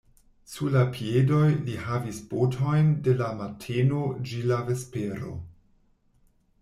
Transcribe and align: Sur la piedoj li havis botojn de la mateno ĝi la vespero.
Sur 0.51 0.71
la 0.75 0.79
piedoj 0.93 1.49
li 1.67 1.75
havis 1.89 2.21
botojn 2.31 2.89
de 3.09 3.15
la 3.21 3.29
mateno 3.43 4.01
ĝi 4.31 4.41
la 4.53 4.59
vespero. 4.71 5.39